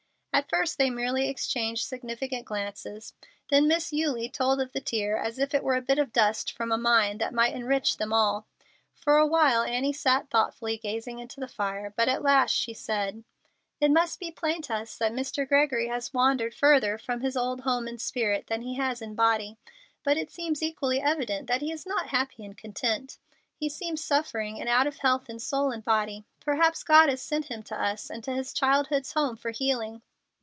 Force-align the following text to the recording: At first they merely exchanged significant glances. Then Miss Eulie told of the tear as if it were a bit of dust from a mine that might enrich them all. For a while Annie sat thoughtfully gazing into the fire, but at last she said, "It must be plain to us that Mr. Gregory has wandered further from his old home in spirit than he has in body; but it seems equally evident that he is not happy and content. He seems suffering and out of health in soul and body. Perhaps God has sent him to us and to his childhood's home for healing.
At 0.33 0.47
first 0.49 0.77
they 0.77 0.89
merely 0.89 1.27
exchanged 1.27 1.85
significant 1.85 2.45
glances. 2.45 3.13
Then 3.49 3.67
Miss 3.67 3.91
Eulie 3.91 4.29
told 4.29 4.61
of 4.61 4.71
the 4.71 4.79
tear 4.79 5.17
as 5.17 5.37
if 5.37 5.53
it 5.53 5.61
were 5.61 5.75
a 5.75 5.81
bit 5.81 5.99
of 5.99 6.13
dust 6.13 6.53
from 6.53 6.71
a 6.71 6.77
mine 6.77 7.17
that 7.17 7.33
might 7.33 7.53
enrich 7.53 7.97
them 7.97 8.13
all. 8.13 8.47
For 8.95 9.17
a 9.17 9.27
while 9.27 9.61
Annie 9.63 9.91
sat 9.91 10.29
thoughtfully 10.29 10.77
gazing 10.77 11.19
into 11.19 11.41
the 11.41 11.49
fire, 11.49 11.93
but 11.97 12.07
at 12.07 12.23
last 12.23 12.51
she 12.51 12.73
said, 12.73 13.25
"It 13.81 13.91
must 13.91 14.21
be 14.21 14.31
plain 14.31 14.61
to 14.63 14.75
us 14.75 14.97
that 14.99 15.11
Mr. 15.11 15.45
Gregory 15.45 15.89
has 15.89 16.13
wandered 16.13 16.55
further 16.55 16.97
from 16.97 17.19
his 17.19 17.35
old 17.35 17.61
home 17.61 17.85
in 17.89 17.97
spirit 17.97 18.47
than 18.47 18.61
he 18.61 18.75
has 18.75 19.01
in 19.01 19.15
body; 19.15 19.57
but 20.01 20.15
it 20.15 20.31
seems 20.31 20.63
equally 20.63 21.01
evident 21.01 21.47
that 21.47 21.61
he 21.61 21.73
is 21.73 21.85
not 21.85 22.07
happy 22.07 22.45
and 22.45 22.57
content. 22.57 23.17
He 23.57 23.67
seems 23.67 24.01
suffering 24.01 24.61
and 24.61 24.69
out 24.69 24.87
of 24.87 24.99
health 24.99 25.29
in 25.29 25.39
soul 25.39 25.71
and 25.71 25.83
body. 25.83 26.23
Perhaps 26.39 26.83
God 26.85 27.09
has 27.09 27.21
sent 27.21 27.47
him 27.47 27.63
to 27.63 27.79
us 27.79 28.09
and 28.09 28.23
to 28.23 28.31
his 28.31 28.53
childhood's 28.53 29.11
home 29.11 29.35
for 29.35 29.51
healing. 29.51 30.01